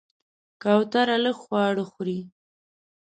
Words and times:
کوتره 0.61 1.17
لږ 1.23 1.35
خواړه 1.43 1.83
خوري. 1.91 2.19